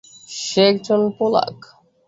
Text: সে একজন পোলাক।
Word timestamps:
সে 0.39 0.61
একজন 0.71 1.01
পোলাক। 1.17 1.57